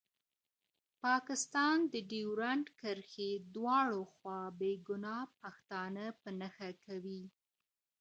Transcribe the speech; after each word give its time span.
پاکستان 1.03 1.77
د 1.93 1.95
ډیورنډ 2.11 2.65
کرښې 2.79 3.31
دواړو 3.55 4.01
خوا 4.13 4.39
بې 4.59 4.73
ګنا 4.87 5.17
پښتانه 5.39 6.05
په 6.21 6.29
نښه 6.39 6.69
کوی. 6.85 7.23